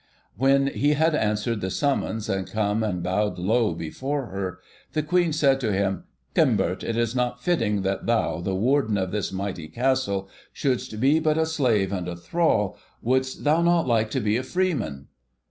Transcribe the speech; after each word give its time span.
When 0.35 0.65
he 0.65 0.93
had 0.93 1.13
answered 1.13 1.61
the 1.61 1.69
summons, 1.69 2.27
and 2.27 2.49
come 2.51 2.81
and 2.81 3.03
bowed 3.03 3.37
low 3.37 3.75
before 3.75 4.25
her, 4.31 4.57
the 4.93 5.03
Queen 5.03 5.31
said 5.31 5.59
to 5.59 5.71
him: 5.71 6.05
'Cymbert, 6.35 6.83
it 6.83 6.97
is 6.97 7.15
not 7.15 7.43
fitting 7.43 7.83
that 7.83 8.07
thou, 8.07 8.41
the 8.41 8.55
Warden 8.55 8.97
of 8.97 9.11
this 9.11 9.31
mighty 9.31 9.67
Castle, 9.67 10.27
shouldst 10.51 10.99
be 10.99 11.19
but 11.19 11.37
a 11.37 11.45
slave 11.45 11.93
and 11.93 12.07
a 12.07 12.15
thrall, 12.15 12.79
wouldst 13.03 13.43
thou 13.43 13.61
not 13.61 13.85
like 13.85 14.09
to 14.09 14.19
be 14.19 14.37
a 14.37 14.41
freeman? 14.43 15.05